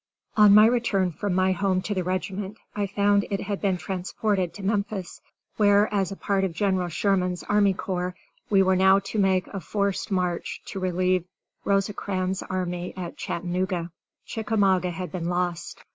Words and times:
On 0.35 0.55
my 0.55 0.65
return 0.65 1.11
from 1.11 1.35
my 1.35 1.51
home 1.51 1.79
to 1.83 1.93
my 1.93 2.01
regiment 2.01 2.57
I 2.75 2.87
found 2.87 3.27
it 3.29 3.41
had 3.41 3.61
been 3.61 3.77
transported 3.77 4.51
to 4.55 4.63
Memphis, 4.63 5.21
where, 5.57 5.93
as 5.93 6.11
a 6.11 6.15
part 6.15 6.43
of 6.43 6.53
General 6.53 6.87
Sherman's 6.89 7.43
army 7.43 7.75
corps, 7.75 8.15
we 8.49 8.63
were 8.63 8.75
now 8.75 8.97
to 8.97 9.19
make 9.19 9.45
a 9.45 9.59
forced 9.59 10.09
march 10.09 10.59
to 10.65 10.79
relieve 10.79 11.25
Rosecrans' 11.65 12.41
army 12.41 12.95
at 12.97 13.15
Chattanooga. 13.15 13.91
Chickamauga 14.25 14.89
had 14.89 15.11
been 15.11 15.29
lost. 15.29 15.83